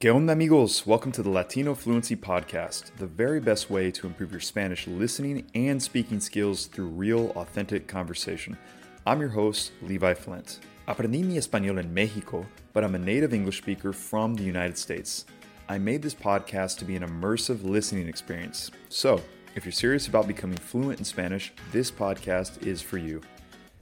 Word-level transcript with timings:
¿Qué 0.00 0.14
onda, 0.14 0.32
amigos? 0.32 0.86
Welcome 0.86 1.10
to 1.10 1.24
the 1.24 1.28
Latino 1.28 1.74
Fluency 1.74 2.14
Podcast, 2.14 2.94
the 2.98 3.06
very 3.08 3.40
best 3.40 3.68
way 3.68 3.90
to 3.90 4.06
improve 4.06 4.30
your 4.30 4.38
Spanish 4.40 4.86
listening 4.86 5.44
and 5.56 5.82
speaking 5.82 6.20
skills 6.20 6.66
through 6.66 6.86
real, 6.86 7.32
authentic 7.34 7.88
conversation. 7.88 8.56
I'm 9.04 9.18
your 9.18 9.30
host, 9.30 9.72
Levi 9.82 10.14
Flint. 10.14 10.60
Aprendí 10.86 11.24
mi 11.24 11.36
español 11.36 11.80
en 11.80 11.92
Mexico, 11.92 12.46
but 12.72 12.84
I'm 12.84 12.94
a 12.94 12.98
native 12.98 13.34
English 13.34 13.58
speaker 13.58 13.92
from 13.92 14.36
the 14.36 14.44
United 14.44 14.78
States. 14.78 15.24
I 15.68 15.78
made 15.78 16.02
this 16.02 16.14
podcast 16.14 16.78
to 16.78 16.84
be 16.84 16.94
an 16.94 17.02
immersive 17.02 17.64
listening 17.64 18.06
experience. 18.06 18.70
So, 18.90 19.20
if 19.56 19.64
you're 19.64 19.72
serious 19.72 20.06
about 20.06 20.28
becoming 20.28 20.58
fluent 20.58 21.00
in 21.00 21.04
Spanish, 21.04 21.52
this 21.72 21.90
podcast 21.90 22.64
is 22.64 22.80
for 22.80 22.98
you. 22.98 23.20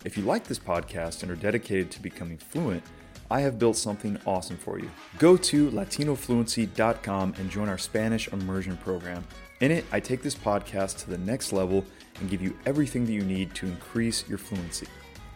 If 0.07 0.17
you 0.17 0.25
like 0.25 0.45
this 0.45 0.59
podcast 0.59 1.23
and 1.23 1.31
are 1.31 1.37
dedicated 1.37 1.91
to 1.91 2.01
becoming 2.01 2.39
fluent, 2.39 2.85
I 3.31 3.41
have 3.41 3.59
built 3.59 3.77
something 3.77 4.19
awesome 4.27 4.57
for 4.57 4.79
you. 4.79 4.91
Go 5.19 5.37
to 5.37 5.71
latinofluency.com 5.71 7.35
and 7.39 7.51
join 7.51 7.69
our 7.69 7.79
Spanish 7.79 8.29
immersion 8.29 8.77
program. 8.77 9.25
In 9.61 9.71
it, 9.73 9.85
I 9.91 10.01
take 10.01 10.23
this 10.23 10.35
podcast 10.35 10.99
to 10.99 11.11
the 11.11 11.19
next 11.19 11.53
level 11.53 11.85
and 12.21 12.31
give 12.31 12.43
you 12.43 12.57
everything 12.67 13.07
that 13.07 13.13
you 13.13 13.23
need 13.23 13.55
to 13.55 13.67
increase 13.67 14.29
your 14.29 14.39
fluency. 14.39 14.87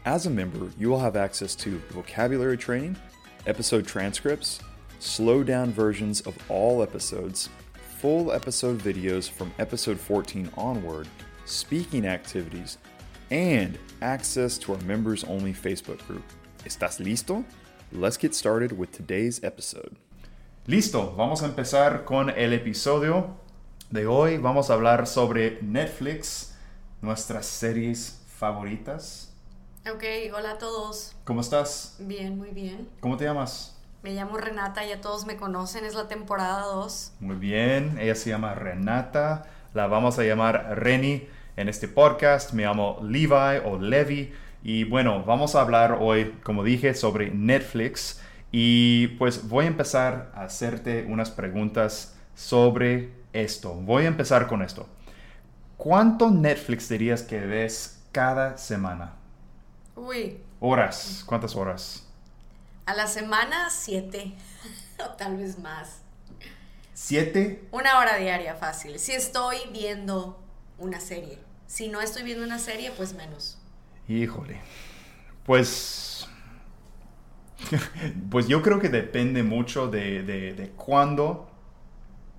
As 0.04 0.26
a 0.26 0.30
member, 0.30 0.70
you 0.78 0.88
will 0.88 1.00
have 1.00 1.16
access 1.16 1.54
to 1.56 1.80
vocabulary 1.90 2.56
training, 2.56 2.96
episode 3.46 3.86
transcripts, 3.86 4.60
slow 4.98 5.42
down 5.42 5.72
versions 5.72 6.20
of 6.22 6.36
all 6.50 6.82
episodes, 6.82 7.48
full 7.98 8.32
episode 8.32 8.78
videos 8.78 9.28
from 9.28 9.52
episode 9.58 9.98
14 9.98 10.50
onward, 10.56 11.08
speaking 11.44 12.06
activities, 12.06 12.78
and 13.30 13.78
access 14.02 14.56
to 14.58 14.72
our 14.72 14.80
members 14.80 15.24
only 15.24 15.52
Facebook 15.52 16.04
group. 16.06 16.24
¿Estás 16.64 17.00
listo? 17.00 17.44
Let's 17.92 18.16
get 18.16 18.36
started 18.36 18.78
with 18.78 18.92
today's 18.92 19.42
episode. 19.42 19.96
Listo, 20.66 21.12
vamos 21.16 21.42
a 21.42 21.46
empezar 21.46 22.04
con 22.04 22.30
el 22.30 22.52
episodio 22.52 23.36
de 23.90 24.06
hoy. 24.06 24.38
Vamos 24.38 24.70
a 24.70 24.74
hablar 24.74 25.08
sobre 25.08 25.58
Netflix, 25.60 26.54
nuestras 27.02 27.46
series 27.46 28.22
favoritas. 28.38 29.32
Ok, 29.92 30.04
hola 30.32 30.52
a 30.52 30.58
todos. 30.58 31.16
¿Cómo 31.24 31.40
estás? 31.40 31.96
Bien, 31.98 32.38
muy 32.38 32.50
bien. 32.50 32.88
¿Cómo 33.00 33.16
te 33.16 33.24
llamas? 33.24 33.76
Me 34.04 34.12
llamo 34.12 34.36
Renata, 34.36 34.86
ya 34.86 35.00
todos 35.00 35.26
me 35.26 35.36
conocen, 35.36 35.84
es 35.84 35.94
la 35.96 36.06
temporada 36.06 36.60
2. 36.66 37.14
Muy 37.18 37.36
bien, 37.36 37.98
ella 37.98 38.14
se 38.14 38.30
llama 38.30 38.54
Renata, 38.54 39.46
la 39.74 39.88
vamos 39.88 40.16
a 40.20 40.22
llamar 40.22 40.78
Reni 40.78 41.26
en 41.56 41.68
este 41.68 41.88
podcast. 41.88 42.52
Me 42.52 42.62
llamo 42.62 43.00
Levi 43.02 43.60
o 43.64 43.80
Levi. 43.80 44.32
Y 44.62 44.84
bueno, 44.84 45.24
vamos 45.24 45.54
a 45.54 45.62
hablar 45.62 45.98
hoy, 46.00 46.38
como 46.42 46.64
dije, 46.64 46.94
sobre 46.94 47.30
Netflix. 47.30 48.20
Y 48.52 49.08
pues 49.18 49.48
voy 49.48 49.66
a 49.66 49.68
empezar 49.68 50.32
a 50.34 50.42
hacerte 50.42 51.04
unas 51.08 51.30
preguntas 51.30 52.16
sobre 52.34 53.12
esto. 53.32 53.74
Voy 53.74 54.04
a 54.04 54.08
empezar 54.08 54.46
con 54.48 54.62
esto. 54.62 54.88
¿Cuánto 55.76 56.30
Netflix 56.30 56.88
dirías 56.88 57.22
que 57.22 57.40
ves 57.40 58.02
cada 58.12 58.58
semana? 58.58 59.14
Uy. 59.96 60.38
Horas. 60.60 61.22
¿Cuántas 61.26 61.56
horas? 61.56 62.06
A 62.86 62.94
la 62.94 63.06
semana, 63.06 63.70
siete. 63.70 64.34
o 64.98 65.10
tal 65.10 65.36
vez 65.36 65.58
más. 65.58 66.00
¿Siete? 66.92 67.66
Una 67.70 67.98
hora 67.98 68.16
diaria, 68.16 68.56
fácil. 68.56 68.98
Si 68.98 69.12
estoy 69.12 69.56
viendo 69.72 70.38
una 70.76 71.00
serie. 71.00 71.38
Si 71.66 71.88
no 71.88 72.00
estoy 72.00 72.24
viendo 72.24 72.44
una 72.44 72.58
serie, 72.58 72.90
pues 72.90 73.14
menos. 73.14 73.59
Híjole. 74.10 74.60
Pues. 75.46 76.28
Pues 78.30 78.48
yo 78.48 78.62
creo 78.62 78.80
que 78.80 78.88
depende 78.88 79.42
mucho 79.42 79.88
de, 79.88 80.22
de, 80.22 80.70
cuándo 80.76 81.50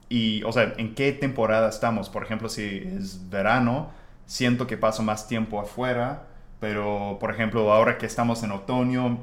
y, 0.10 0.44
o 0.44 0.52
sea, 0.52 0.74
en 0.78 0.96
qué 0.96 1.12
temporada 1.12 1.70
estamos. 1.70 2.10
Por 2.10 2.24
ejemplo, 2.24 2.50
si 2.50 2.64
es 2.98 3.30
verano, 3.30 3.92
siento 4.26 4.68
que 4.68 4.78
paso 4.78 5.04
más 5.04 5.28
tiempo 5.28 5.62
afuera, 5.62 6.28
pero, 6.60 7.18
por 7.20 7.32
ejemplo, 7.32 7.72
ahora 7.72 7.98
que 7.98 8.08
estamos 8.08 8.44
en 8.44 8.52
otoño, 8.52 9.20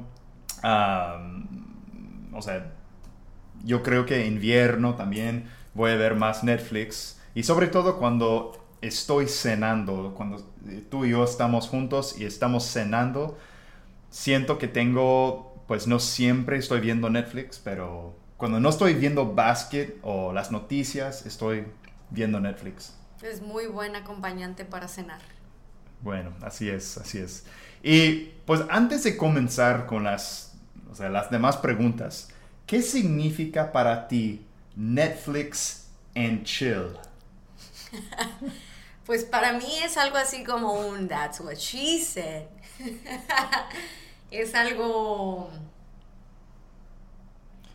o 2.33 2.41
sea, 2.41 2.71
yo 3.63 3.83
creo 3.83 4.05
que 4.05 4.25
invierno 4.25 4.95
también 4.95 5.49
voy 5.73 5.91
a 5.91 5.95
ver 5.95 6.15
más 6.15 6.43
Netflix. 6.43 7.21
Y 7.35 7.43
sobre 7.43 7.67
todo 7.67 7.97
cuando 7.99 8.53
estoy 8.81 9.27
cenando, 9.27 10.13
cuando 10.15 10.43
tú 10.89 11.05
y 11.05 11.11
yo 11.11 11.23
estamos 11.23 11.67
juntos 11.67 12.15
y 12.17 12.25
estamos 12.25 12.65
cenando, 12.65 13.37
siento 14.09 14.57
que 14.57 14.67
tengo, 14.67 15.63
pues 15.67 15.87
no 15.87 15.99
siempre 15.99 16.57
estoy 16.57 16.79
viendo 16.79 17.09
Netflix, 17.09 17.59
pero 17.63 18.15
cuando 18.37 18.59
no 18.59 18.69
estoy 18.69 18.93
viendo 18.93 19.33
básquet 19.33 19.97
o 20.01 20.31
las 20.33 20.51
noticias, 20.51 21.25
estoy 21.25 21.65
viendo 22.09 22.39
Netflix. 22.39 22.95
Es 23.21 23.41
muy 23.41 23.67
buen 23.67 23.95
acompañante 23.95 24.63
para 24.63 24.87
cenar. 24.87 25.19
Bueno, 26.01 26.33
así 26.41 26.69
es, 26.69 26.97
así 26.97 27.17
es. 27.17 27.45
Y 27.83 28.31
pues 28.45 28.61
antes 28.69 29.03
de 29.03 29.17
comenzar 29.17 29.85
con 29.85 30.05
las, 30.05 30.53
o 30.89 30.95
sea, 30.95 31.09
las 31.09 31.29
demás 31.29 31.57
preguntas, 31.57 32.29
¿qué 32.65 32.81
significa 32.81 33.73
para 33.73 34.07
ti 34.07 34.45
Netflix 34.75 35.89
and 36.15 36.43
chill? 36.43 36.97
Pues 39.09 39.25
para 39.25 39.53
mí 39.53 39.79
es 39.83 39.97
algo 39.97 40.17
así 40.17 40.43
como 40.43 40.71
un 40.71 41.07
that's 41.07 41.39
what 41.39 41.55
she 41.55 41.99
said. 41.99 42.43
es 44.29 44.53
algo 44.53 45.49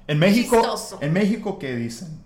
en 0.07 0.21
México, 0.21 0.63
en 1.01 1.13
México 1.13 1.59
qué 1.59 1.75
dicen? 1.75 2.23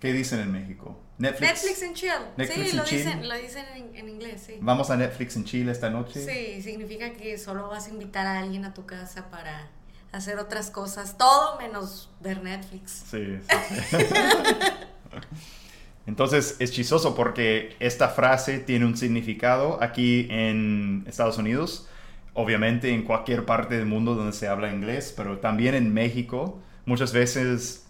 ¿Qué 0.00 0.12
dicen 0.12 0.38
en 0.38 0.52
México? 0.52 0.96
Netflix, 1.18 1.64
Netflix 1.64 1.82
and 1.82 1.94
chill. 1.96 2.10
Netflix 2.36 2.70
sí, 2.70 2.76
lo, 2.76 2.84
Dicen, 2.84 3.28
lo 3.28 3.34
dicen 3.34 3.64
en, 3.92 4.08
inglés, 4.08 4.44
sí. 4.46 4.58
¿Vamos 4.60 4.90
a 4.90 4.96
Netflix 4.96 5.34
en 5.34 5.44
Chile 5.44 5.72
esta 5.72 5.90
noche? 5.90 6.24
Sí, 6.24 6.62
significa 6.62 7.14
que 7.14 7.36
solo 7.38 7.66
vas 7.70 7.88
a 7.88 7.90
invitar 7.90 8.28
a 8.28 8.38
alguien 8.38 8.64
a 8.64 8.72
tu 8.72 8.86
casa 8.86 9.30
para 9.32 9.68
hacer 10.12 10.38
otras 10.38 10.70
cosas, 10.70 11.18
todo 11.18 11.58
menos 11.58 12.08
ver 12.20 12.40
Netflix. 12.40 13.02
Sí, 13.10 13.40
sí, 13.40 13.56
sí. 13.90 13.96
Entonces 16.06 16.56
es 16.58 16.72
chistoso 16.72 17.14
porque 17.14 17.76
esta 17.78 18.08
frase 18.08 18.58
tiene 18.58 18.86
un 18.86 18.96
significado 18.96 19.78
aquí 19.80 20.26
en 20.30 21.04
Estados 21.06 21.38
Unidos, 21.38 21.88
obviamente 22.34 22.92
en 22.92 23.02
cualquier 23.02 23.44
parte 23.44 23.76
del 23.76 23.86
mundo 23.86 24.14
donde 24.14 24.32
se 24.32 24.48
habla 24.48 24.72
inglés, 24.72 25.14
pero 25.16 25.38
también 25.38 25.74
en 25.74 25.94
México 25.94 26.60
muchas 26.86 27.12
veces 27.12 27.86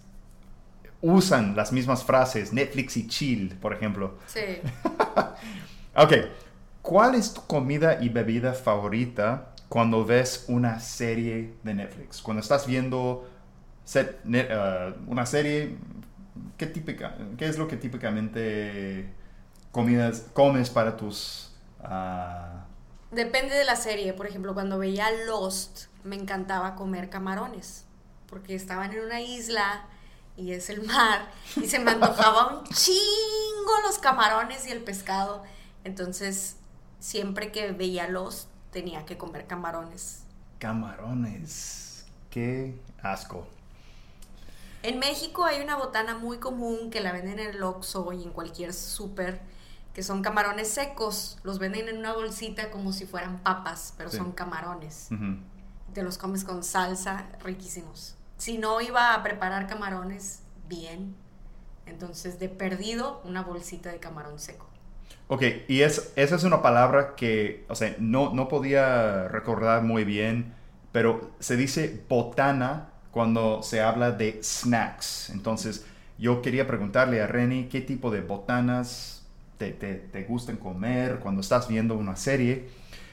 usan 1.03 1.57
las 1.57 1.73
mismas 1.73 2.05
frases, 2.05 2.53
Netflix 2.53 2.97
y 2.97 3.09
chill, 3.09 3.57
por 3.61 3.75
ejemplo. 3.75 4.19
Sí. 4.27 4.41
ok, 5.97 6.13
¿cuál 6.81 7.17
es 7.17 7.35
tu 7.35 7.45
comida 7.47 7.99
y 8.01 8.09
bebida 8.09 8.55
favorita 8.55 9.55
cuando 9.69 10.05
ves 10.05 10.45
una 10.49 10.79
serie 10.81 11.55
de 11.63 11.75
Netflix? 11.75 12.23
Cuando 12.23 12.41
estás 12.41 12.67
viendo 12.67 13.29
uh, 13.95 15.11
una 15.11 15.27
serie, 15.27 15.77
¿qué, 16.57 16.67
típica, 16.67 17.17
¿qué 17.39 17.47
es 17.47 17.59
lo 17.59 17.69
que 17.69 17.77
típicamente 17.77 19.13
comidas, 19.73 20.27
comes 20.35 20.71
para 20.71 20.97
tus... 20.97 21.51
Ah? 21.83 22.67
Depende 23.11 23.55
de 23.55 23.65
la 23.65 23.77
serie. 23.77 24.13
Por 24.13 24.27
ejemplo, 24.27 24.55
cuando 24.55 24.79
veía 24.79 25.11
Lost, 25.27 25.87
me 26.05 26.15
encantaba 26.17 26.77
comer 26.77 27.11
camarones. 27.11 27.85
Porque 28.29 28.55
estaban 28.55 28.93
en 28.93 29.05
una 29.05 29.21
isla 29.21 29.87
y 30.37 30.53
es 30.53 30.71
el 30.71 30.83
mar. 30.83 31.31
Y 31.57 31.67
se 31.67 31.79
me 31.79 31.91
antojaba 31.91 32.59
un 32.59 32.65
chingo 32.65 33.73
los 33.85 33.99
camarones 33.99 34.67
y 34.67 34.71
el 34.71 34.83
pescado. 34.83 35.43
Entonces, 35.85 36.57
siempre 37.01 37.51
que 37.51 37.73
veía 37.73 38.09
Lost, 38.09 38.49
tenía 38.71 39.05
que 39.05 39.19
comer 39.19 39.47
camarones. 39.47 40.25
Camarones. 40.59 42.07
Qué 42.31 42.79
asco. 43.03 43.47
En 44.83 44.99
México 44.99 45.45
hay 45.45 45.63
una 45.63 45.77
botana 45.77 46.19
muy 46.19 46.39
común 46.39 46.91
que 46.91 47.01
la 47.01 47.13
venden 47.13 47.39
en 47.39 47.51
el 47.51 47.63
Oxxo 47.63 48.13
y 48.13 48.25
en 48.25 48.31
cualquier 48.31 48.73
súper, 48.73 49.41
que 49.95 50.03
son 50.03 50.23
camarones 50.23 50.69
secos. 50.69 51.39
Los 51.45 51.61
venden 51.61 51.89
en 51.89 51.99
una 51.99 52.13
bolsita 52.13 52.71
como 52.71 52.93
si 52.93 53.07
fueran 53.07 53.43
papas, 53.45 53.95
pero 53.97 54.11
son 54.11 54.33
camarones. 54.33 55.09
Te 55.95 56.03
los 56.03 56.19
comes 56.19 56.43
con 56.43 56.65
salsa, 56.65 57.29
riquísimos. 57.45 58.17
Si 58.39 58.59
no 58.59 58.81
iba 58.81 59.15
a 59.15 59.23
preparar 59.23 59.69
camarones 59.69 60.41
bien, 60.69 61.15
entonces 61.87 62.41
de 62.41 62.49
perdido 62.49 63.21
una 63.25 63.43
bolsita 63.43 63.93
de 63.93 64.01
camarón 64.01 64.41
seco. 64.41 64.67
Ok, 65.29 65.43
y 65.69 65.83
es, 65.83 66.13
esa 66.17 66.35
es 66.35 66.43
una 66.43 66.61
palabra 66.61 67.15
que, 67.15 67.65
o 67.69 67.77
sea, 67.77 67.95
no, 68.01 68.35
no 68.35 68.49
podía 68.49 69.29
recordar 69.29 69.83
muy 69.83 70.03
bien, 70.05 70.55
pero 70.91 71.31
se 71.39 71.57
dice 71.57 72.05
botana 72.09 72.92
cuando 73.13 73.63
se 73.63 73.81
habla 73.81 74.11
de 74.11 74.41
snacks. 74.43 75.31
Entonces, 75.31 75.87
yo 76.19 76.43
quería 76.43 76.67
preguntarle 76.67 77.23
a 77.23 77.29
Reni 77.29 77.67
qué 77.67 77.81
tipo 77.81 78.11
de 78.11 78.23
botanas 78.23 79.25
te, 79.59 79.71
te, 79.71 80.25
gustan 80.25 80.57
comer 80.57 81.21
cuando 81.21 81.41
estás 81.41 81.69
viendo 81.69 81.95
una 81.95 82.17
serie. 82.17 82.69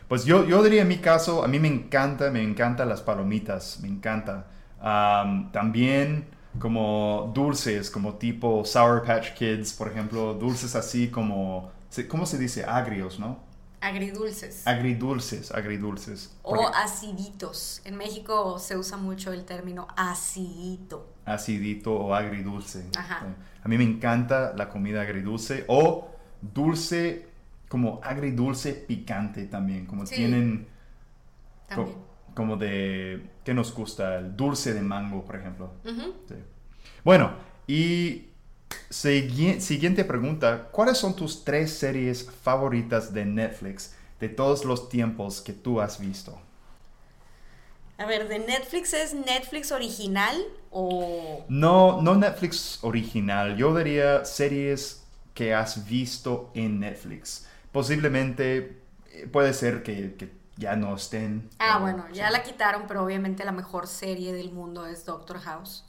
Pues 0.07 0.25
yo, 0.25 0.45
yo 0.47 0.63
diría 0.63 0.81
en 0.81 0.87
mi 0.87 0.97
caso, 0.97 1.43
a 1.43 1.47
mí 1.47 1.59
me 1.59 1.67
encanta, 1.67 2.31
me 2.31 2.41
encantan 2.41 2.89
las 2.89 3.01
palomitas, 3.01 3.79
me 3.81 3.87
encanta. 3.87 4.47
también 5.51 6.25
como 6.57 7.31
dulces, 7.35 7.91
como 7.91 8.15
tipo 8.15 8.65
Sour 8.65 9.03
Patch 9.03 9.33
Kids, 9.33 9.73
por 9.73 9.89
ejemplo, 9.89 10.33
dulces 10.33 10.75
así 10.75 11.09
como, 11.09 11.71
¿cómo 12.07 12.25
se 12.25 12.39
dice? 12.39 12.63
Agrios, 12.63 13.19
¿no? 13.19 13.48
Agridulces. 13.81 14.67
Agridulces, 14.67 15.51
agridulces. 15.51 16.35
O 16.43 16.67
aciditos. 16.67 17.81
En 17.85 17.95
México 17.95 18.59
se 18.59 18.77
usa 18.77 18.97
mucho 18.97 19.31
el 19.31 19.45
término 19.45 19.87
acidito. 19.95 21.13
Acidito 21.25 21.93
o 21.93 22.13
agridulce. 22.13 22.85
Ajá. 22.97 23.25
A 23.63 23.67
mí 23.67 23.77
me 23.77 23.83
encanta 23.83 24.53
la 24.55 24.69
comida 24.69 25.01
agridulce 25.01 25.65
o 25.67 26.11
dulce, 26.41 27.27
como 27.67 27.99
agridulce 28.03 28.73
picante 28.73 29.45
también, 29.45 29.85
como 29.85 30.03
tienen... 30.03 30.67
También. 31.67 31.97
como 32.33 32.57
de... 32.57 33.29
¿Qué 33.43 33.53
nos 33.53 33.73
gusta? 33.73 34.17
El 34.17 34.35
dulce 34.35 34.73
de 34.73 34.81
mango, 34.81 35.23
por 35.23 35.35
ejemplo. 35.35 35.71
Bueno, 37.03 37.31
y 37.67 38.28
siguiente 38.89 40.05
pregunta. 40.05 40.69
¿Cuáles 40.71 40.97
son 40.97 41.15
tus 41.15 41.43
tres 41.43 41.73
series 41.73 42.29
favoritas 42.43 43.13
de 43.13 43.25
Netflix 43.25 43.93
de 44.19 44.29
todos 44.29 44.65
los 44.65 44.89
tiempos 44.89 45.41
que 45.41 45.53
tú 45.53 45.81
has 45.81 45.99
visto? 45.99 46.39
A 47.97 48.05
ver, 48.05 48.29
¿de 48.29 48.39
Netflix 48.39 48.93
es 48.93 49.13
Netflix 49.13 49.73
original 49.73 50.41
o...? 50.71 51.45
No, 51.49 52.01
no 52.01 52.15
Netflix 52.15 52.79
original. 52.81 53.57
Yo 53.57 53.75
diría 53.75 54.23
series 54.23 55.03
que 55.33 55.53
has 55.53 55.85
visto 55.85 56.49
en 56.53 56.79
Netflix. 56.79 57.45
Posiblemente 57.73 58.81
eh, 59.11 59.27
puede 59.29 59.53
ser 59.53 59.83
que, 59.83 60.31
ya 60.55 60.75
no 60.75 60.95
estén. 60.95 61.49
Ah, 61.59 61.79
bueno, 61.79 62.05
ya 62.11 62.31
la 62.31 62.43
quitaron, 62.43 62.83
pero 62.87 63.03
obviamente 63.03 63.43
la 63.45 63.51
mejor 63.51 63.87
serie 63.87 64.33
del 64.33 64.51
mundo 64.51 64.85
es 64.85 65.05
Doctor 65.05 65.39
House. 65.39 65.85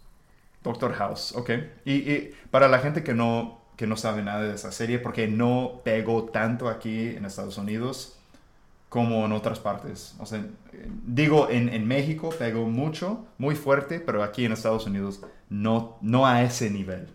Doctor 0.63 0.93
House, 0.95 1.35
ok. 1.35 1.51
Y, 1.85 2.31
para 2.51 2.69
la 2.69 2.79
gente 2.79 3.03
que 3.03 3.15
no, 3.15 3.61
que 3.77 3.87
no 3.87 3.97
sabe 3.97 4.23
nada 4.23 4.43
de 4.43 4.55
esa 4.55 4.73
serie, 4.73 4.99
porque 4.99 5.29
no 5.29 5.81
pegó 5.85 6.25
tanto 6.25 6.69
aquí 6.69 7.09
en 7.09 7.25
Estados 7.25 7.57
Unidos 7.59 8.17
como 8.89 9.25
en 9.25 9.33
otras 9.33 9.59
partes. 9.59 10.15
O 10.19 10.27
sea, 10.27 10.45
digo, 11.07 11.49
en, 11.49 11.87
México 11.87 12.31
pegó 12.39 12.67
mucho, 12.67 13.27
muy 13.39 13.55
fuerte, 13.55 14.01
pero 14.01 14.23
aquí 14.23 14.45
en 14.45 14.53
Estados 14.53 14.87
Unidos 14.87 15.21
no, 15.49 15.97
no 16.01 16.27
a 16.27 16.43
ese 16.43 16.71
nivel. 16.71 17.09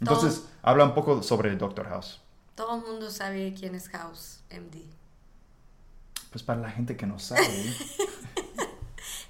Entonces, 0.00 0.48
habla 0.62 0.84
un 0.84 0.94
poco 0.94 1.22
sobre 1.22 1.56
Doctor 1.56 1.88
House. 1.88 2.20
Todo 2.54 2.76
el 2.76 2.82
mundo 2.82 3.10
sabe 3.10 3.54
quién 3.58 3.74
es 3.74 3.88
House, 3.88 4.42
MD. 4.50 4.82
Pues 6.30 6.42
para 6.42 6.60
la 6.60 6.70
gente 6.70 6.96
que 6.96 7.06
no 7.06 7.18
sabe. 7.18 7.42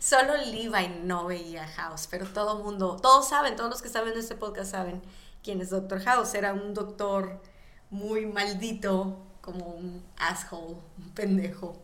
Solo 0.08 0.38
Levi 0.38 1.02
no 1.04 1.26
veía 1.26 1.68
House, 1.68 2.08
pero 2.10 2.24
todo 2.24 2.64
mundo, 2.64 2.96
todos 2.96 3.28
saben, 3.28 3.56
todos 3.56 3.68
los 3.68 3.82
que 3.82 3.90
saben 3.90 4.14
de 4.14 4.20
este 4.20 4.36
podcast 4.36 4.70
saben 4.70 5.02
quién 5.44 5.60
es 5.60 5.68
Doctor 5.68 6.00
House. 6.00 6.32
Era 6.32 6.54
un 6.54 6.72
doctor 6.72 7.42
muy 7.90 8.24
maldito, 8.24 9.18
como 9.42 9.66
un 9.66 10.02
asshole, 10.16 10.76
un 10.96 11.10
pendejo. 11.10 11.82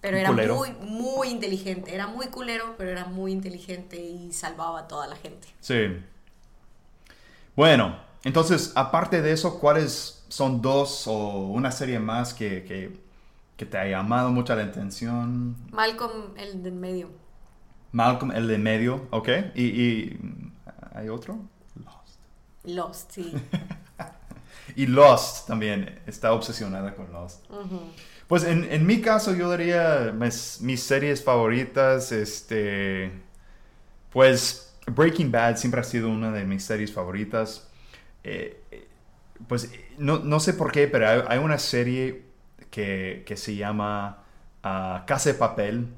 Pero 0.00 0.16
era 0.16 0.32
muy, 0.32 0.72
muy 0.80 1.28
inteligente. 1.28 1.94
Era 1.94 2.08
muy 2.08 2.26
culero, 2.26 2.74
pero 2.76 2.90
era 2.90 3.04
muy 3.04 3.30
inteligente 3.30 3.98
y 3.98 4.32
salvaba 4.32 4.80
a 4.80 4.88
toda 4.88 5.06
la 5.06 5.14
gente. 5.14 5.46
Sí. 5.60 5.96
Bueno, 7.54 8.00
entonces, 8.24 8.72
aparte 8.74 9.22
de 9.22 9.30
eso, 9.30 9.60
¿cuáles 9.60 10.24
son 10.26 10.60
dos 10.60 11.06
o 11.06 11.46
una 11.46 11.70
serie 11.70 12.00
más 12.00 12.34
que, 12.34 12.64
que, 12.64 13.00
que 13.56 13.64
te 13.64 13.78
ha 13.78 13.86
llamado 13.86 14.30
mucho 14.30 14.56
la 14.56 14.64
atención? 14.64 15.54
Malcolm, 15.70 16.36
el 16.36 16.64
del 16.64 16.72
medio. 16.72 17.29
Malcolm, 17.92 18.32
el 18.32 18.46
de 18.46 18.58
medio, 18.58 19.06
ok. 19.10 19.28
¿Y, 19.54 20.16
hay 20.94 21.08
otro? 21.08 21.38
Lost. 21.84 22.20
Lost, 22.64 23.10
sí. 23.12 23.32
y 24.76 24.86
Lost 24.86 25.46
también, 25.46 26.00
está 26.06 26.32
obsesionada 26.32 26.94
con 26.94 27.12
Lost. 27.12 27.44
Pues 28.28 28.44
en, 28.44 28.86
mi 28.86 29.00
caso 29.00 29.34
yo 29.34 29.50
diría 29.56 30.14
mis, 30.14 30.82
series 30.82 31.24
favoritas, 31.24 32.12
este, 32.12 33.10
pues 34.12 34.72
Breaking 34.86 35.32
Bad 35.32 35.56
siempre 35.56 35.80
ha 35.80 35.84
sido 35.84 36.08
una 36.08 36.30
de 36.30 36.44
mis 36.44 36.62
series 36.62 36.92
favoritas. 36.92 37.68
Eh, 38.22 38.86
pues 39.48 39.72
no, 39.98 40.40
sé 40.40 40.54
por 40.54 40.70
qué, 40.70 40.86
pero 40.86 41.28
hay, 41.28 41.38
una 41.38 41.58
serie 41.58 42.24
que, 42.70 43.24
se 43.36 43.56
llama 43.56 44.22
uh, 44.62 45.04
Casa 45.06 45.32
de 45.32 45.34
Papel 45.34 45.88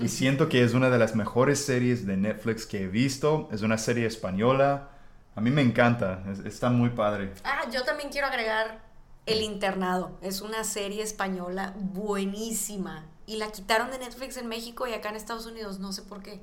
y 0.00 0.08
siento 0.08 0.48
que 0.48 0.62
es 0.62 0.74
una 0.74 0.90
de 0.90 0.98
las 0.98 1.16
mejores 1.16 1.64
series 1.64 2.06
de 2.06 2.16
Netflix 2.16 2.66
que 2.66 2.84
he 2.84 2.88
visto. 2.88 3.48
Es 3.52 3.62
una 3.62 3.78
serie 3.78 4.06
española. 4.06 4.90
A 5.34 5.40
mí 5.40 5.50
me 5.50 5.62
encanta. 5.62 6.22
está 6.44 6.70
muy 6.70 6.90
padre. 6.90 7.32
Ah, 7.44 7.62
yo 7.72 7.84
también 7.84 8.10
quiero 8.10 8.28
agregar 8.28 8.80
El 9.26 9.42
Internado. 9.42 10.16
Es 10.22 10.40
una 10.40 10.62
serie 10.62 11.02
española 11.02 11.74
buenísima. 11.76 13.06
Y 13.26 13.36
la 13.36 13.50
quitaron 13.50 13.90
de 13.90 13.98
Netflix 13.98 14.36
en 14.36 14.46
México 14.46 14.86
y 14.86 14.94
acá 14.94 15.10
en 15.10 15.16
Estados 15.16 15.46
Unidos. 15.46 15.80
No 15.80 15.92
sé 15.92 16.02
por 16.02 16.22
qué. 16.22 16.40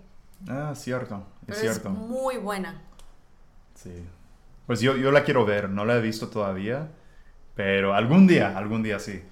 Ah, 0.50 0.74
cierto. 0.76 1.26
Es 1.48 1.60
cierto. 1.60 1.90
Es 1.90 1.96
muy 1.96 2.38
buena. 2.38 2.82
Sí. 3.76 4.06
Pues 4.68 4.82
yo, 4.82 4.98
yo 4.98 5.12
la 5.12 5.24
quiero 5.24 5.46
ver. 5.46 5.70
No 5.70 5.86
la 5.86 5.96
he 5.96 6.02
visto 6.02 6.28
todavía. 6.28 6.90
Pero 7.56 7.94
algún 7.94 8.28
día, 8.28 8.58
algún 8.58 8.84
día 8.84 9.00
sí. 9.00 9.24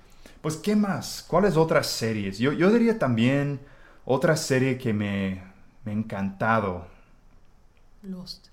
Pues, 0.42 0.56
¿qué 0.56 0.78
más? 0.78 1.26
¿Cuáles 1.28 1.58
otras 1.58 1.88
series? 1.88 2.40
Yo, 2.40 2.54
yo 2.54 2.72
diría 2.72 2.98
también 2.98 3.60
otra 4.06 4.36
serie 4.36 4.78
que 4.78 4.94
me, 4.94 5.44
me 5.86 5.92
ha 5.92 5.96
encantado. 5.96 6.88
Lost. 8.04 8.48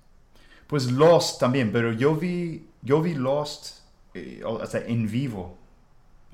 Pues 0.67 0.91
Lost 0.91 1.41
también, 1.41 1.73
pero 1.73 1.93
yo 1.93 2.15
vi, 2.15 2.69
yo 2.83 3.03
vi 3.03 3.15
Lost 3.15 3.81
eh, 4.15 4.43
en 4.87 5.11
vivo. 5.11 5.59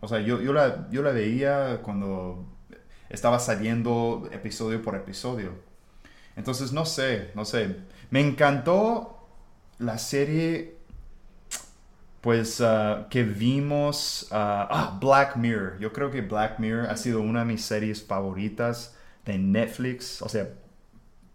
O 0.01 0.09
sea, 0.09 0.21
yo, 0.21 0.41
yo, 0.43 0.53
la, 0.53 0.89
yo 0.91 1.03
la 1.03 1.13
veía 1.13 1.81
cuando 1.83 2.45
estaba 3.09 3.39
saliendo 3.39 4.29
episodio 4.31 4.83
por 4.83 4.95
episodio. 4.95 5.53
Entonces, 6.37 6.73
no 6.73 6.85
sé, 6.85 7.31
no 7.35 7.47
sé. 7.47 7.77
Me 8.11 8.21
encantó 8.21 9.27
la 9.79 9.97
serie, 9.97 10.77
pues, 12.21 12.61
ah, 12.61 13.07
que 13.09 13.23
vimos. 13.23 14.29
ah, 14.31 14.69
ah 14.71 14.99
Black 15.01 15.37
Mirror. 15.37 15.79
Yo 15.79 15.93
creo 15.95 16.11
que 16.11 16.21
Black 16.21 16.59
Mirror 16.59 16.91
ha 16.91 16.97
sido 16.99 17.23
una 17.23 17.41
de 17.41 17.47
mis 17.47 17.65
series 17.65 18.05
favoritas 18.05 18.96
de 19.27 19.39
Netflix, 19.39 20.23
o 20.23 20.29
sea, 20.29 20.49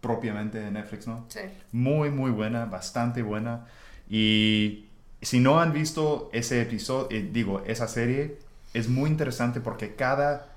propiamente 0.00 0.58
de 0.58 0.70
Netflix, 0.70 1.06
¿no? 1.06 1.26
Sí. 1.28 1.40
Muy, 1.70 2.10
muy 2.10 2.30
buena, 2.30 2.64
bastante 2.64 3.22
buena. 3.22 3.66
Y 4.08 4.86
si 5.20 5.38
no 5.38 5.60
han 5.60 5.72
visto 5.72 6.28
ese 6.32 6.60
episodio, 6.60 7.08
eh, 7.10 7.28
digo, 7.32 7.62
esa 7.66 7.86
serie, 7.86 8.38
es 8.74 8.88
muy 8.88 9.10
interesante 9.10 9.60
porque 9.60 9.94
cada, 9.94 10.48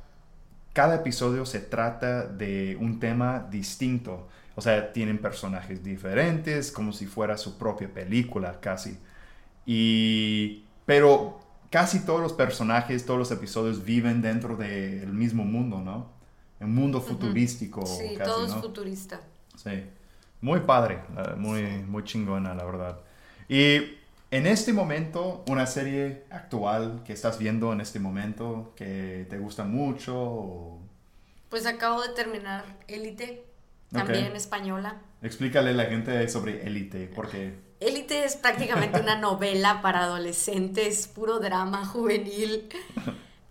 cada 0.74 0.96
episodio 0.96 1.46
se 1.46 1.60
trata 1.60 2.26
de 2.26 2.78
un 2.80 3.00
tema 3.00 3.48
distinto. 3.52 4.28
O 4.56 4.62
sea, 4.62 4.94
tienen 4.94 5.20
personajes 5.20 5.84
diferentes, 5.84 6.72
como 6.72 6.94
si 6.94 7.06
fuera 7.06 7.38
su 7.38 7.58
propia 7.58 7.94
película 7.94 8.60
casi. 8.62 8.98
Y, 9.66 10.64
pero 10.86 11.40
casi 11.70 12.00
todos 12.06 12.22
los 12.22 12.34
personajes, 12.34 13.06
todos 13.06 13.20
los 13.20 13.32
episodios 13.32 13.84
viven 13.84 14.22
dentro 14.22 14.56
del 14.56 15.12
mismo 15.12 15.44
mundo, 15.44 15.82
¿no? 15.82 16.15
Un 16.66 16.76
mundo 16.76 17.02
futurístico. 17.02 17.86
Sí, 17.86 18.18
todo 18.24 18.46
es 18.46 18.54
futurista. 18.54 19.22
Sí, 19.56 19.84
muy 20.42 20.60
padre, 20.62 21.02
muy, 21.38 21.62
muy 21.84 22.04
chingona, 22.04 22.54
la 22.54 22.66
verdad. 22.66 23.00
Y 23.48 23.96
en 24.32 24.48
este 24.48 24.74
momento, 24.74 25.44
una 25.48 25.66
serie 25.66 26.26
actual 26.30 27.04
que 27.06 27.14
estás 27.14 27.38
viendo 27.40 27.72
en 27.72 27.80
este 27.80 28.00
momento 28.00 28.74
que 28.76 29.26
te 29.30 29.38
gusta 29.38 29.64
mucho. 29.64 30.78
Pues 31.50 31.66
acabo 31.66 32.02
de 32.02 32.10
terminar 32.10 32.66
Élite, 32.88 33.46
también 33.92 34.36
española. 34.36 34.98
Explícale 35.22 35.70
a 35.70 35.74
la 35.74 35.86
gente 35.86 36.28
sobre 36.28 36.66
Élite, 36.68 37.08
porque... 37.16 37.64
Élite 37.80 38.26
es 38.26 38.36
prácticamente 38.36 39.00
una 39.00 39.20
novela 39.20 39.82
para 39.82 40.04
adolescentes, 40.04 41.08
puro 41.08 41.40
drama 41.40 41.86
juvenil, 41.86 42.70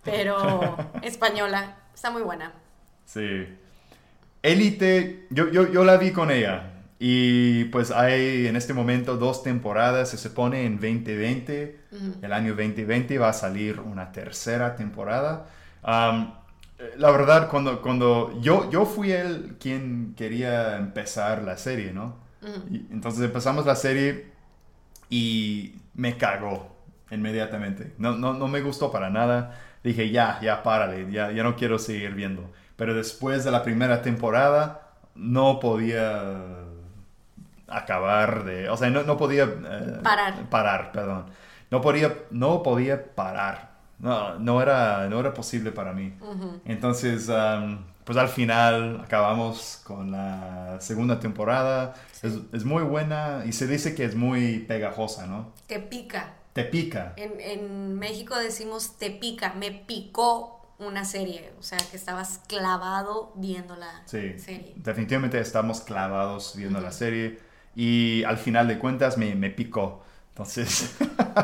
pero 0.03 0.77
española. 1.03 1.77
Está 1.95 2.11
muy 2.11 2.23
buena. 2.23 2.53
Sí. 3.05 3.47
Élite, 4.43 5.27
yo, 5.31 5.51
yo, 5.51 5.71
yo 5.71 5.85
la 5.85 5.97
vi 5.97 6.13
con 6.13 6.31
ella. 6.31 6.75
Y 6.99 7.65
pues 7.65 7.91
hay 7.91 8.47
en 8.47 8.57
este 8.57 8.73
momento 8.73 9.17
dos 9.17 9.43
temporadas, 9.43 10.11
se 10.11 10.17
supone 10.17 10.65
en 10.65 10.77
2020, 10.77 11.81
el 12.23 12.33
año 12.33 12.55
2020 12.55 13.19
va 13.19 13.31
a 13.31 13.33
salir 13.33 13.81
una 13.81 14.13
tercera 14.13 14.77
temporada. 14.77 15.47
la 15.83 17.11
verdad, 17.11 17.51
cuando, 17.51 17.83
cuando 17.83 18.41
yo, 18.41 18.71
yo 18.71 18.87
fui 18.87 19.13
el 19.13 19.57
quien 19.59 20.15
quería 20.17 20.77
empezar 20.77 21.43
la 21.43 21.57
serie, 21.57 21.93
¿no? 21.93 22.23
entonces 22.91 23.23
empezamos 23.23 23.65
la 23.67 23.75
serie 23.77 24.27
y 25.11 25.77
me 25.95 26.17
cagó 26.17 26.77
inmediatamente. 27.11 27.93
No, 27.99 28.17
no, 28.17 28.35
no 28.35 28.49
me 28.49 28.61
gustó 28.61 28.91
para 28.93 29.11
nada. 29.11 29.61
Dije, 29.83 30.11
ya, 30.11 30.41
ya, 30.43 30.63
párale, 30.63 31.11
ya, 31.11 31.31
ya 31.33 31.43
no 31.43 31.57
quiero 31.57 31.79
seguir 31.79 32.15
viendo. 32.15 32.51
Pero 32.77 32.95
después 32.95 33.45
de 33.45 33.51
la 33.51 33.63
primera 33.63 34.03
temporada 34.03 34.91
no 35.15 35.61
podía 35.61 36.23
acabar 37.69 38.45
de, 38.45 38.69
o 38.69 38.77
sea, 38.77 38.91
no, 38.91 39.03
no 39.05 39.17
podía 39.17 39.45
eh, 39.45 40.01
Parar. 40.03 40.49
parar, 40.51 40.93
perdón. 40.93 41.27
No 41.71 41.81
podía, 41.81 42.15
no 42.31 42.63
podía 42.63 43.15
parar. 43.15 43.75
No, 43.99 44.39
no 44.39 44.61
era, 44.61 45.09
no 45.09 45.21
era 45.21 45.33
posible 45.33 45.73
para 45.73 45.93
mí. 45.93 46.13
Entonces, 46.65 47.29
um, 47.29 47.79
pues 48.05 48.19
al 48.19 48.29
final 48.29 49.01
acabamos 49.03 49.81
con 49.85 50.11
la 50.11 50.77
segunda 50.81 51.19
temporada. 51.21 51.95
Es, 52.23 52.35
es 52.53 52.65
muy 52.65 52.83
buena 52.83 53.45
y 53.47 53.53
se 53.53 53.67
dice 53.67 53.95
que 53.95 54.05
es 54.05 54.15
muy 54.15 54.59
pegajosa, 54.61 55.27
¿no? 55.27 55.53
Te 55.67 55.79
pica. 55.81 56.35
Te 56.53 56.65
pica. 56.65 57.15
En, 57.17 57.41
en 57.41 57.95
México 57.99 58.37
decimos 58.37 58.99
te 58.99 59.11
pica, 59.11 59.55
me 59.55 59.71
picó 59.71 60.64
una 60.79 61.05
serie, 61.05 61.53
o 61.59 61.63
sea, 61.63 61.79
que 61.91 61.97
estabas 61.97 62.41
clavado 62.49 63.33
viendo 63.37 63.77
la 63.77 64.03
Sí, 64.05 64.35
serie. 64.37 64.75
definitivamente 64.75 65.41
estamos 65.41 65.81
clavados 65.81 66.55
viendo 66.57 66.81
la 66.81 66.93
serie 66.93 67.39
y 67.75 68.23
al 68.25 68.37
final 68.39 68.69
de 68.69 68.79
cuentas 68.79 69.17
me, 69.19 69.35
me 69.35 69.51
picó. 69.51 70.03
Entonces, 70.31 70.95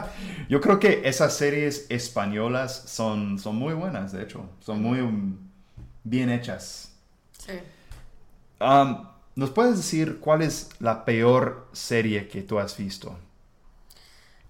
yo 0.49 0.61
creo 0.61 0.79
que 0.81 1.03
esas 1.09 1.37
series 1.37 1.87
españolas 1.91 2.75
son, 2.87 3.39
son 3.39 3.57
muy 3.57 3.73
buenas, 3.75 4.13
de 4.13 4.23
hecho, 4.23 4.51
son 4.61 4.83
muy 4.83 4.99
bien 6.05 6.31
hechas. 6.31 6.93
Sí. 7.39 7.61
Um, 8.61 9.07
¿Nos 9.37 9.51
puedes 9.51 9.77
decir 9.77 10.19
cuál 10.21 10.43
es 10.43 10.69
la 10.81 11.05
peor 11.05 11.69
serie 11.73 12.29
que 12.29 12.43
tú 12.43 12.59
has 12.59 12.77
visto? 12.77 13.17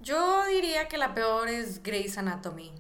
Yo 0.01 0.47
diría 0.47 0.89
que 0.89 0.97
la 0.99 1.15
peor 1.15 1.49
es 1.49 1.83
Grey's 1.83 2.19
Anatomy. 2.19 2.73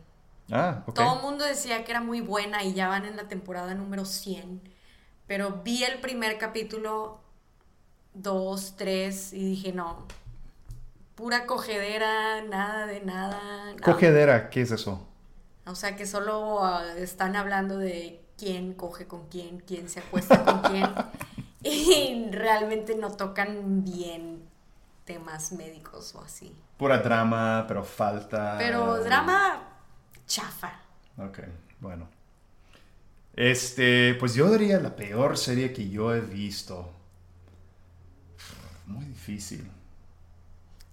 Ah. 0.50 0.84
Todo 0.94 1.16
el 1.16 1.22
mundo 1.22 1.44
decía 1.44 1.84
que 1.84 1.92
era 1.92 2.00
muy 2.00 2.20
buena 2.20 2.64
y 2.64 2.74
ya 2.74 2.88
van 2.88 3.04
en 3.04 3.16
la 3.16 3.28
temporada 3.28 3.74
número 3.74 4.04
100. 4.04 4.60
Pero 5.26 5.60
vi 5.64 5.84
el 5.84 6.00
primer 6.00 6.38
capítulo, 6.38 7.20
dos, 8.14 8.74
tres, 8.76 9.32
y 9.32 9.44
dije, 9.44 9.72
no, 9.72 10.06
pura 11.14 11.46
cogedera, 11.46 12.42
nada 12.42 12.86
de 12.86 13.00
nada. 13.00 13.38
nada". 13.40 13.82
Cogedera, 13.82 14.50
¿qué 14.50 14.62
es 14.62 14.72
eso? 14.72 15.06
O 15.66 15.74
sea, 15.74 15.94
que 15.94 16.06
solo 16.06 16.64
ah, 16.64 16.84
están 16.96 17.36
hablando 17.36 17.78
de 17.78 18.20
quién 18.36 18.72
coge 18.74 19.06
con 19.06 19.28
quién, 19.28 19.60
quién 19.60 19.88
se 19.88 20.00
acuesta 20.00 20.44
con 20.44 20.60
quién. 20.62 20.88
Y 21.62 22.30
realmente 22.30 22.94
no 22.94 23.10
tocan 23.10 23.84
bien 23.84 24.42
temas 25.04 25.52
médicos 25.52 26.14
o 26.14 26.22
así. 26.22 26.56
Pura 26.78 27.00
drama, 27.00 27.66
pero 27.68 27.84
falta... 27.84 28.56
Pero 28.56 29.04
drama 29.04 29.69
chafa. 30.30 30.80
Ok, 31.18 31.40
bueno. 31.80 32.08
Este, 33.34 34.14
pues 34.14 34.34
yo 34.34 34.50
diría 34.50 34.78
la 34.80 34.94
peor 34.94 35.36
serie 35.36 35.72
que 35.72 35.90
yo 35.90 36.14
he 36.14 36.20
visto. 36.20 36.92
Muy 38.86 39.04
difícil. 39.06 39.68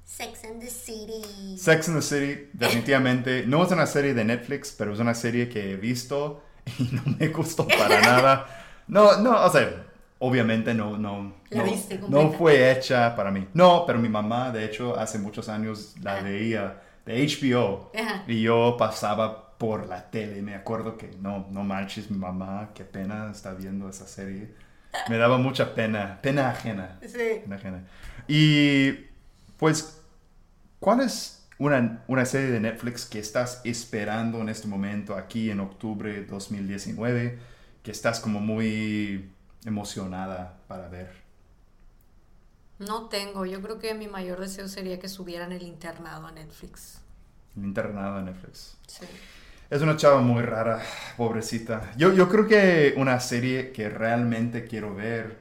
Sex 0.03 0.43
and 0.45 0.59
the 0.59 0.69
City. 0.69 1.57
Sex 1.57 1.87
and 1.87 1.97
the 1.97 2.01
City, 2.01 2.49
definitivamente. 2.53 3.45
No 3.45 3.63
es 3.63 3.71
una 3.71 3.85
serie 3.85 4.13
de 4.13 4.25
Netflix, 4.25 4.73
pero 4.75 4.93
es 4.93 4.99
una 4.99 5.13
serie 5.13 5.47
que 5.47 5.71
he 5.71 5.75
visto 5.75 6.43
y 6.79 6.83
no 6.91 7.03
me 7.19 7.27
gustó 7.27 7.67
para 7.67 8.01
nada. 8.01 8.65
No, 8.87 9.17
no, 9.17 9.45
o 9.45 9.49
sea, 9.51 9.85
obviamente 10.19 10.73
no, 10.73 10.97
no, 10.97 11.35
La 11.49 11.63
no, 11.63 12.09
no 12.09 12.31
fue 12.31 12.71
hecha 12.71 13.15
para 13.15 13.29
mí. 13.29 13.47
No, 13.53 13.83
pero 13.85 13.99
mi 13.99 14.09
mamá, 14.09 14.51
de 14.51 14.65
hecho, 14.65 14.97
hace 14.97 15.19
muchos 15.19 15.47
años 15.49 15.95
la 16.01 16.21
veía 16.21 16.81
de 17.07 17.25
HBO 17.25 17.91
Ajá. 17.97 18.23
y 18.27 18.41
yo 18.41 18.75
pasaba 18.77 19.57
por 19.57 19.87
la 19.87 20.11
tele. 20.11 20.41
Me 20.41 20.53
acuerdo 20.53 20.97
que 20.97 21.09
no, 21.19 21.47
no 21.49 21.63
manches, 21.63 22.11
mi 22.11 22.17
mamá, 22.17 22.71
qué 22.75 22.83
pena 22.83 23.31
está 23.31 23.53
viendo 23.53 23.89
esa 23.89 24.05
serie. 24.05 24.53
Me 25.09 25.17
daba 25.17 25.37
mucha 25.37 25.73
pena, 25.73 26.19
pena 26.21 26.49
ajena. 26.49 26.99
Sí. 27.01 27.41
Pena 27.43 27.55
ajena. 27.55 27.83
Y 28.27 28.91
pues, 29.57 30.01
¿cuál 30.79 31.01
es 31.01 31.47
una, 31.57 32.03
una 32.07 32.25
serie 32.25 32.51
de 32.51 32.59
Netflix 32.59 33.05
que 33.05 33.19
estás 33.19 33.61
esperando 33.63 34.41
en 34.41 34.49
este 34.49 34.67
momento, 34.67 35.15
aquí 35.15 35.49
en 35.49 35.59
octubre 35.59 36.11
de 36.13 36.25
2019, 36.25 37.39
que 37.83 37.91
estás 37.91 38.19
como 38.19 38.39
muy 38.39 39.31
emocionada 39.65 40.57
para 40.67 40.87
ver? 40.89 41.26
No 42.79 43.09
tengo. 43.09 43.45
Yo 43.45 43.61
creo 43.61 43.79
que 43.79 43.93
mi 43.93 44.07
mayor 44.07 44.39
deseo 44.39 44.67
sería 44.67 44.99
que 44.99 45.09
subieran 45.09 45.51
el 45.51 45.63
internado 45.63 46.27
a 46.27 46.31
Netflix. 46.31 47.01
El 47.55 47.65
internado 47.65 48.17
de 48.17 48.23
Netflix. 48.23 48.77
Sí. 48.87 49.05
Es 49.69 49.81
una 49.81 49.97
chava 49.97 50.21
muy 50.21 50.43
rara, 50.43 50.81
pobrecita. 51.17 51.91
Yo, 51.97 52.13
yo 52.13 52.29
creo 52.29 52.47
que 52.47 52.93
una 52.97 53.19
serie 53.19 53.71
que 53.71 53.89
realmente 53.89 54.65
quiero 54.65 54.95
ver, 54.95 55.39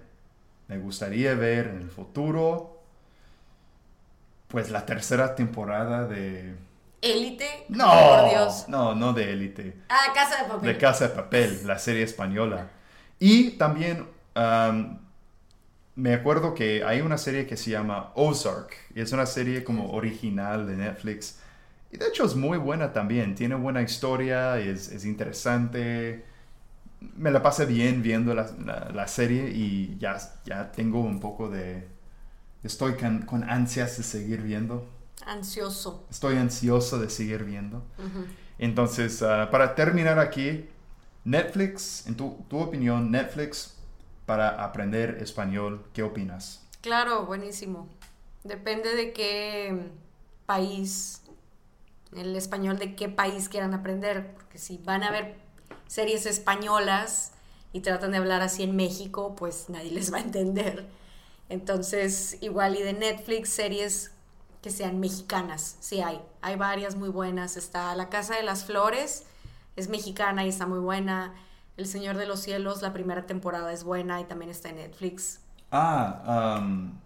me 0.66 0.78
gustaría 0.78 1.34
ver 1.34 1.68
en 1.68 1.82
el 1.82 1.90
futuro, 1.90 2.82
pues 4.48 4.70
la 4.70 4.84
tercera 4.84 5.34
temporada 5.34 6.06
de... 6.06 6.56
Élite. 7.02 7.66
No, 7.68 7.86
Por 7.86 8.30
Dios. 8.30 8.64
no, 8.68 8.94
no 8.96 9.12
de 9.12 9.32
Élite. 9.32 9.76
Ah, 9.88 10.12
Casa 10.12 10.42
de 10.42 10.48
Papel. 10.48 10.72
De 10.72 10.78
Casa 10.78 11.08
de 11.08 11.14
Papel, 11.14 11.60
la 11.64 11.78
serie 11.78 12.02
española. 12.02 12.70
Y 13.20 13.50
también 13.52 14.08
um, 14.34 14.98
me 15.96 16.14
acuerdo 16.14 16.54
que 16.54 16.84
hay 16.84 17.00
una 17.00 17.18
serie 17.18 17.46
que 17.46 17.56
se 17.56 17.70
llama 17.72 18.12
Ozark. 18.14 18.74
Y 18.94 19.00
es 19.00 19.12
una 19.12 19.26
serie 19.26 19.64
como 19.64 19.92
original 19.92 20.66
de 20.66 20.76
Netflix. 20.76 21.38
Y 21.92 21.96
de 21.98 22.08
hecho 22.08 22.24
es 22.26 22.34
muy 22.36 22.58
buena 22.58 22.92
también. 22.92 23.34
Tiene 23.34 23.54
buena 23.56 23.82
historia, 23.82 24.58
es, 24.58 24.90
es 24.92 25.04
interesante. 25.04 26.24
Me 27.16 27.30
la 27.30 27.42
pasé 27.42 27.66
bien 27.66 28.02
viendo 28.02 28.34
la, 28.34 28.50
la- 28.64 28.90
la 28.94 29.08
serie 29.08 29.50
y 29.50 29.96
ya, 29.98 30.18
ya 30.44 30.72
tengo 30.72 31.00
un 31.00 31.20
poco 31.20 31.48
de... 31.50 31.88
Estoy 32.64 32.94
con, 32.94 33.22
con 33.22 33.44
ansias 33.48 33.96
de 33.98 34.02
seguir 34.04 34.42
viendo. 34.42 34.88
Ansioso. 35.26 36.06
Estoy 36.10 36.36
ansioso 36.36 36.98
de 36.98 37.10
seguir 37.10 37.44
viendo. 37.44 37.84
Entonces, 38.58 39.22
ah, 39.22 39.48
para 39.50 39.74
terminar 39.74 40.18
aquí, 40.18 40.66
Netflix, 41.24 42.06
en 42.06 42.16
tu, 42.16 42.44
tu 42.48 42.58
opinión, 42.58 43.10
Netflix 43.10 43.75
para 44.26 44.62
aprender 44.62 45.18
español, 45.22 45.86
¿qué 45.92 46.02
opinas? 46.02 46.66
Claro, 46.80 47.24
buenísimo. 47.26 47.88
Depende 48.44 48.94
de 48.94 49.12
qué 49.12 49.90
país, 50.44 51.22
el 52.14 52.36
español 52.36 52.78
de 52.78 52.94
qué 52.94 53.08
país 53.08 53.48
quieran 53.48 53.72
aprender, 53.72 54.34
porque 54.34 54.58
si 54.58 54.78
van 54.78 55.02
a 55.02 55.10
ver 55.10 55.36
series 55.86 56.26
españolas 56.26 57.32
y 57.72 57.80
tratan 57.80 58.10
de 58.10 58.18
hablar 58.18 58.42
así 58.42 58.62
en 58.62 58.76
México, 58.76 59.34
pues 59.36 59.68
nadie 59.68 59.90
les 59.92 60.12
va 60.12 60.18
a 60.18 60.22
entender. 60.22 60.86
Entonces, 61.48 62.38
igual 62.40 62.76
y 62.76 62.82
de 62.82 62.92
Netflix, 62.92 63.50
series 63.50 64.12
que 64.62 64.70
sean 64.70 64.98
mexicanas, 64.98 65.76
sí 65.78 66.00
hay. 66.00 66.20
Hay 66.40 66.56
varias 66.56 66.96
muy 66.96 67.08
buenas. 67.08 67.56
Está 67.56 67.94
La 67.94 68.08
Casa 68.08 68.34
de 68.34 68.42
las 68.42 68.64
Flores, 68.64 69.24
es 69.76 69.88
mexicana 69.88 70.44
y 70.44 70.48
está 70.48 70.66
muy 70.66 70.80
buena. 70.80 71.34
El 71.76 71.86
Señor 71.86 72.16
de 72.16 72.26
los 72.26 72.40
Cielos, 72.40 72.82
la 72.82 72.92
primera 72.92 73.26
temporada 73.26 73.72
es 73.72 73.84
buena 73.84 74.20
y 74.20 74.24
también 74.24 74.50
está 74.50 74.70
en 74.70 74.76
Netflix. 74.76 75.40
Ah, 75.70 76.58
um, 76.60 76.98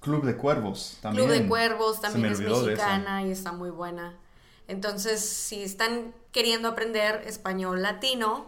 Club 0.00 0.24
de 0.24 0.36
Cuervos 0.36 0.98
también. 1.00 1.26
Club 1.26 1.38
de 1.38 1.48
Cuervos 1.48 2.00
también 2.00 2.26
es 2.26 2.40
mexicana 2.40 3.22
y 3.22 3.30
está 3.30 3.52
muy 3.52 3.70
buena. 3.70 4.16
Entonces, 4.68 5.20
si 5.20 5.62
están 5.62 6.14
queriendo 6.30 6.68
aprender 6.68 7.22
español 7.26 7.82
latino, 7.82 8.46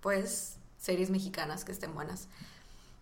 pues 0.00 0.56
series 0.78 1.10
mexicanas 1.10 1.64
que 1.64 1.72
estén 1.72 1.94
buenas. 1.94 2.28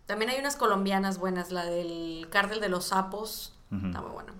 También 0.07 0.31
hay 0.31 0.39
unas 0.39 0.57
colombianas 0.57 1.19
buenas, 1.19 1.51
la 1.51 1.65
del 1.65 2.29
Cártel 2.31 2.61
de 2.61 2.69
los 2.69 2.87
Sapos, 2.87 3.55
está 3.71 4.01
muy 4.01 4.11
buena. 4.11 4.33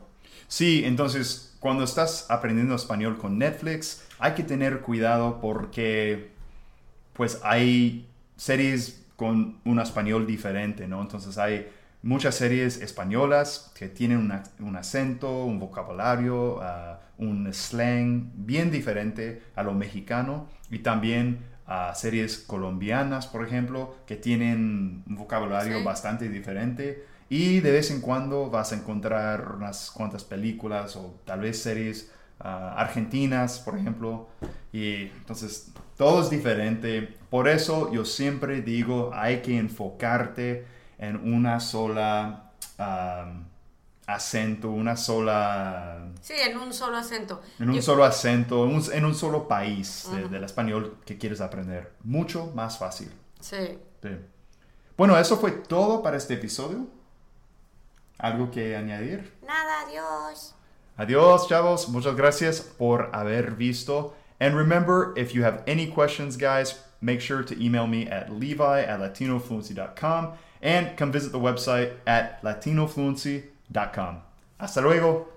Sí, 0.49 0.83
entonces 0.85 1.55
cuando 1.61 1.85
estás 1.85 2.27
aprendiendo 2.31 2.75
español 2.75 3.19
con 3.19 3.39
Netflix, 3.39 4.03
hay 4.19 4.35
que 4.35 4.43
tener 4.43 4.81
cuidado 4.81 5.41
porque 5.41 6.33
pues 7.19 7.41
hay 7.43 8.09
series 8.37 9.05
con 9.17 9.59
un 9.65 9.81
español 9.81 10.27
diferente, 10.27 10.87
¿no? 10.87 11.03
Entonces 11.03 11.37
hay 11.37 11.69
muchas 12.03 12.37
series 12.37 12.81
españolas 12.81 13.73
que 13.77 13.89
tienen 13.89 14.19
una- 14.19 14.45
un 14.61 14.77
acento, 14.77 15.45
un 15.45 15.59
vocabulario, 15.59 16.61
ah, 16.63 17.01
un 17.19 17.53
slang 17.53 18.31
bien 18.37 18.71
diferente 18.71 19.43
a 19.57 19.65
lo 19.65 19.75
mexicano 19.75 20.47
y 20.71 20.79
también 20.79 21.41
a 21.67 21.93
series 21.97 22.39
colombianas, 22.39 23.27
por 23.27 23.45
ejemplo, 23.45 23.97
que 24.07 24.15
tienen 24.15 25.03
un 25.09 25.17
vocabulario 25.17 25.79
Sí. 25.79 25.85
bastante 25.85 26.29
diferente 26.29 27.05
y 27.29 27.59
de 27.61 27.73
vez 27.73 27.91
en 27.91 28.01
cuando 28.01 28.49
vas 28.51 28.73
a 28.73 28.77
encontrar 28.77 29.57
unas 29.57 29.91
cuantas 29.91 30.23
películas 30.23 30.95
o 30.97 31.21
tal 31.27 31.41
vez 31.41 31.61
series 31.61 32.13
ah, 32.41 32.75
argentinas, 32.79 33.59
por 33.59 33.77
ejemplo. 33.77 34.29
Y 34.73 35.11
entonces 35.21 35.73
todo 35.99 36.23
es 36.23 36.31
diferente. 36.31 37.03
Por 37.29 37.47
eso 37.49 37.93
yo 37.93 38.07
siempre 38.07 38.63
digo, 38.63 39.11
hay 39.13 39.43
que 39.43 39.59
enfocarte 39.59 40.65
en 40.99 41.17
una 41.35 41.61
sola 41.61 42.53
acento, 44.07 44.71
una 44.71 44.97
sola... 44.97 46.09
Sí, 46.23 46.33
en 46.39 46.57
un 46.57 46.73
solo 46.73 46.97
acento. 46.97 47.43
En 47.59 47.69
un 47.69 47.77
Yo- 47.77 47.83
solo 47.83 48.05
acento, 48.05 48.65
en 48.65 48.75
un, 48.77 48.85
en 48.93 49.05
un 49.05 49.15
solo 49.15 49.47
país 49.47 50.09
de- 50.15 50.29
del 50.29 50.45
español 50.45 50.97
que 51.05 51.19
quieres 51.19 51.41
aprender. 51.43 51.93
Mucho 52.05 52.47
más 52.55 52.79
fácil. 52.79 53.13
Sí. 53.41 53.79
Sí. 54.03 54.09
Bueno, 54.97 55.19
eso 55.19 55.37
fue 55.37 55.51
todo 55.53 56.03
para 56.03 56.17
este 56.17 56.35
episodio. 56.35 56.87
¿Algo 58.19 58.51
que 58.51 58.77
añadir? 58.77 59.37
Nada, 59.47 59.83
adiós. 59.87 60.55
Adiós, 60.97 61.47
chavos. 61.49 61.89
Muchas 61.91 62.17
gracias 62.17 62.61
por 62.63 63.11
haber 63.13 63.53
visto. 63.53 64.17
And 64.41 64.57
remember, 64.57 65.15
if 65.17 65.35
you 65.35 65.43
have 65.43 65.63
any 65.67 65.87
questions, 65.87 66.37
guys, 66.37 66.81
make 67.01 67.21
sure 67.21 67.43
to 67.43 67.65
email 67.65 67.87
me 67.87 68.07
at 68.07 68.33
levi 68.33 68.83
at 68.83 69.01
latinofluency.com 69.01 70.33
and 70.63 70.97
come 70.97 71.13
visit 71.13 71.33
the 71.33 71.39
website 71.39 71.95
at 72.07 72.43
latinofluency.com. 72.43 74.23
Hasta 74.59 74.81
luego. 74.81 75.29